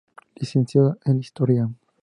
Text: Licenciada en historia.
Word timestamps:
Licenciada 0.35 0.97
en 1.05 1.19
historia. 1.19 1.69